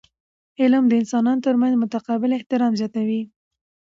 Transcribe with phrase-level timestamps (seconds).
[0.61, 3.21] علم د انسانانو ترمنځ متقابل احترام زیاتوي.